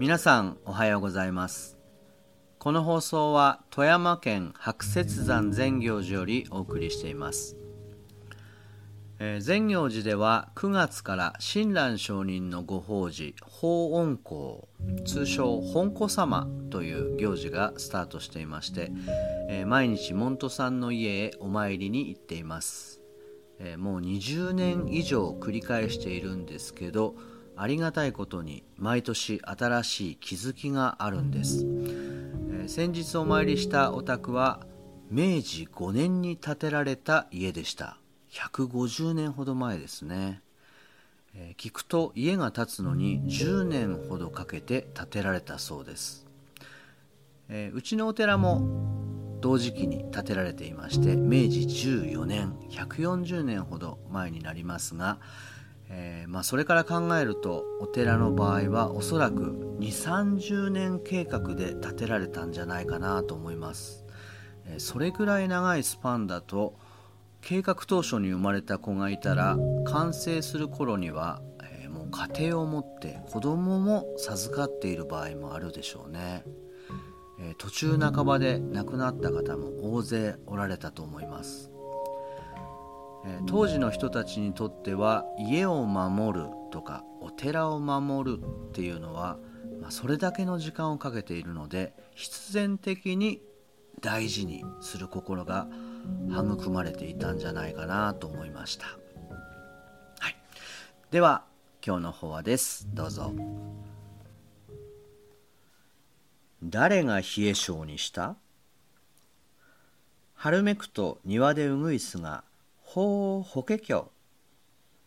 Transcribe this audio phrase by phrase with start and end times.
[0.00, 1.76] 皆さんおはようございます。
[2.60, 7.56] この放送は富山県白雪山善行寺よりお送りしています。
[9.18, 14.68] えー、善行寺では9月から親鸞上人のご法事法恩公
[15.04, 18.92] 通称本子様という行事がスタートしていまして、
[19.48, 23.00] えー、毎日門徒さんの家へお参りに行っています、
[23.58, 27.16] えー、もう20年以上繰り返しているんですけど
[27.60, 31.66] ありがたいことに毎年新しい気づきがあるんです、
[32.64, 34.60] え先日お参りしたお宅は
[35.10, 37.98] 明治5年に建てられた家でした。
[38.30, 40.42] 150年ほど前ですね、
[41.34, 46.26] えー、聞くと家が建つのに10年ほどかけて建てられたそうです、
[47.48, 55.18] えー、うちのお寺も同時期に建てられていまして明治14年140年ほど前になりますが、
[55.90, 64.04] えー、まあ、それから考えるとお寺の場合はおそらく2 3 0年計画で建てられたんじゃないかなと思います、
[64.66, 66.74] えそれぐらい長いスパンだと
[67.40, 76.44] 計画当初に生まれた子がいたら完成する頃には、えー、もう家庭を持って子供も授かっている場合もあるでしょうね、
[77.40, 81.70] え、途中半ばで亡くなった方も大勢おられたと思います、
[83.24, 89.38] え、当時の人たちにとっては家を守るとかお寺を守るっていうのは、
[89.80, 93.42] まあ、それだけの時間をかけているので必然的に
[94.00, 95.68] 大事にする心が
[96.30, 98.92] 育まれていたんじゃないかなと思いました、は
[100.30, 100.36] い、
[101.10, 101.44] では
[101.84, 102.88] 今日の法話です。
[102.92, 103.32] どうぞ。
[106.62, 108.36] 誰が冷え性にした？
[110.34, 112.42] 春めくと庭でうぐいすが
[112.94, 114.10] 「ほう法華経」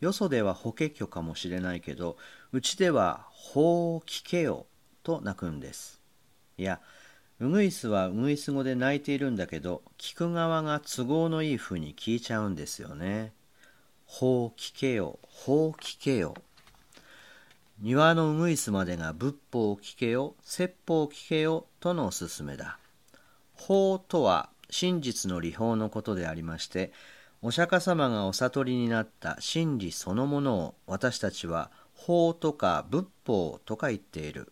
[0.00, 2.16] よそでは法華経かもしれないけど
[2.52, 4.66] うちでは「ほう聞けよ」
[5.02, 6.00] と鳴くんです
[6.56, 6.80] いや
[7.40, 13.32] ウグイスはウグイス語で鳴いているんだけど聞く側が都合のいい風に聞いちゃうんですよね。
[14.06, 16.34] ほう聞けよ、ほう聞けよ。
[17.80, 22.78] 庭のウグイスまでが仏法を聞けよ、説法を聞けよとのおすすめだ。
[23.54, 26.92] 法とは真実の理法のことでありまして、
[27.46, 34.50] お釈迦様がお悟りになった真理そのものを私たちは法とか仏法とか言っている。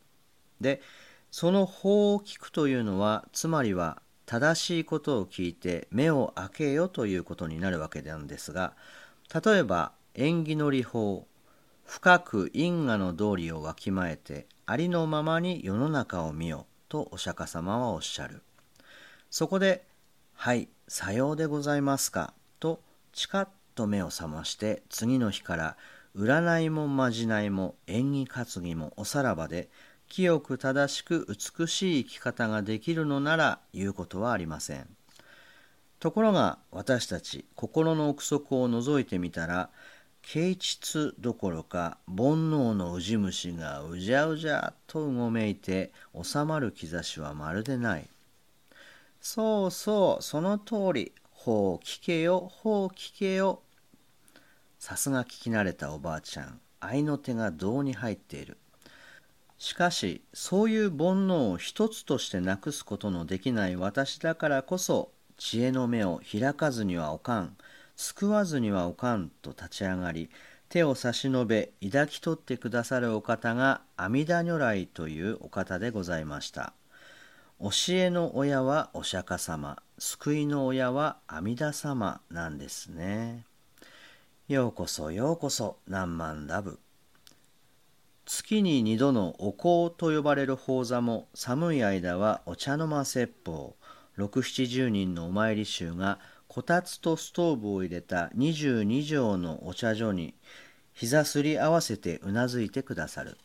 [0.60, 0.82] で、
[1.30, 8.74] その法を聞くというのはつまりは正しいことを聞いて目を開けよということになるわけなんですが
[9.42, 11.26] 例えば縁起の理法
[11.86, 18.42] 深く因果の道理をわきまえてありのままに世の中を見よとお釈迦様はおっしゃる
[19.30, 19.86] そこで
[20.36, 22.80] 「はいさようでございますか」と
[23.12, 25.76] チカッと目を覚まして次の日から
[26.16, 29.68] 占いもまじないも縁起担ぎもおさらばで
[30.08, 34.86] 清く正しく美しい生き方ができるのなら言うことはありません。
[35.98, 39.70] ところが私たち心の奥底を覗いてみたら
[40.20, 48.08] 啓蟄どころか煩悩のウジ虫がうじゃうじゃとうごめいて収まる兆しはまるでない。
[49.20, 51.12] そうそうその通り
[51.44, 53.62] ほう聞けよほう聞けよ。
[54.78, 58.58] さすが聞き慣れたおばあちゃん愛の手が胴に入っている。
[59.58, 67.56] しかしそういう煩悩を一つとしてなくすことのできない私だからこそ知恵の目を開かずにはおかん
[67.96, 70.30] 救わずにはおかんと立ち上がり
[70.68, 76.72] 手を差し伸べ抱き取ってくださるお方が阿弥陀如来というお方でございました
[77.62, 83.44] 教えの親はお釈迦様救いの親は阿弥陀様なんですね。
[84.48, 86.80] ようこそようこそ何万ラブ。
[88.26, 93.76] 月に2度のお香と呼ばれる法座も寒い間はお茶の間説法。
[94.18, 96.18] 670人のお参り衆が
[96.48, 100.34] こたつとストーブを入れた22畳のお茶所に
[100.94, 103.38] 膝すり合わせてうなずいてくださる。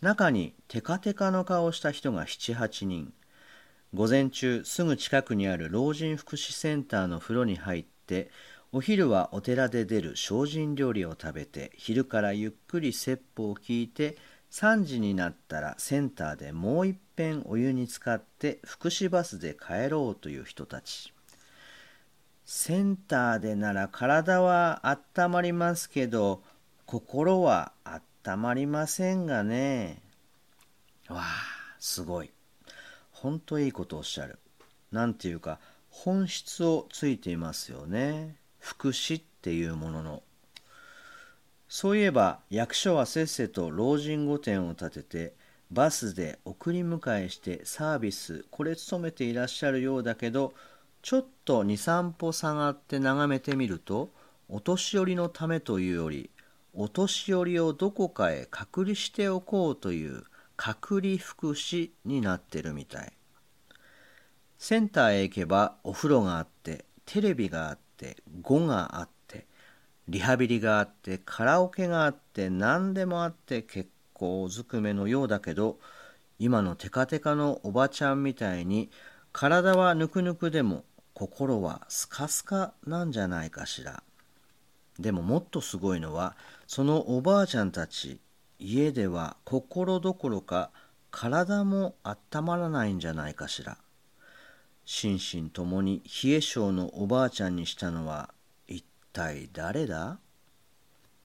[0.00, 3.12] 中にテカテカの顔をした人が78人。
[3.92, 8.30] 午前中すぐ近くにある老人福祉センターの風呂に入って
[8.72, 14.16] お昼はお寺で出る精進料理を食べて昼からゆっくり説法を聞いて
[14.52, 21.12] 3時になったらセンターでもういっぺんお湯に浸かって福祉バスで帰ろうという人たち。
[22.44, 26.42] センターでなら体はあったまりますけど
[26.84, 30.02] 心はあったまりませんがね。
[31.08, 31.24] わあ
[31.78, 32.30] すごい。
[33.10, 34.38] ほんといいことおっしゃる。
[34.92, 35.58] なんていうか
[35.88, 38.36] 本質をついていますよね。
[38.58, 40.22] 福祉っていうものの。
[41.68, 45.34] そういえば役所はせっせと老人御殿を建てて
[45.70, 50.52] バスで送り迎えしてサービスこれ勤めていらっしゃるようだけど
[51.00, 54.10] ちょっと23歩下がって眺めてみると
[54.48, 56.28] お年寄りのためというより
[56.72, 60.24] お年寄りをどこかへ隔離しておこうという
[60.56, 63.12] 隔離福祉になってるみたい。
[64.58, 69.46] センターへ行けばお風呂があってテレビがあって語があって
[70.06, 75.78] リハビリがあってカラオケがあって何でもあって結構ずくめのようだけど
[76.38, 78.90] 今のテカテカのおばちゃんみたいに
[79.32, 80.84] 体はぬくぬくでも
[81.14, 84.02] 心はスカスカなんじゃないかしら。
[84.98, 88.20] でももっとすごいのはそのおばあちゃんたち
[88.58, 90.70] 家では心どころか
[91.10, 93.78] 体もあったまらないんじゃないかしら。
[94.84, 98.34] 心身ともに冷え性のおばあちゃんにしたのは
[98.66, 100.18] 一体誰だ？